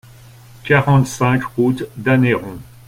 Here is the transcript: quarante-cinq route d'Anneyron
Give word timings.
quarante-cinq 0.63 1.45
route 1.55 1.87
d'Anneyron 1.95 2.57